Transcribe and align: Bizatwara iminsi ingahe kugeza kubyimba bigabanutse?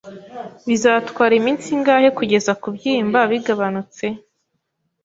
Bizatwara 0.67 1.33
iminsi 1.41 1.67
ingahe 1.77 2.07
kugeza 2.17 2.51
kubyimba 2.61 3.19
bigabanutse? 3.31 4.05